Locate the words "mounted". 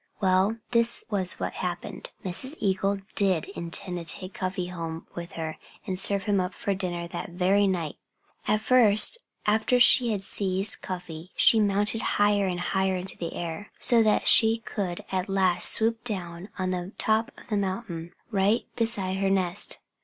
11.59-12.01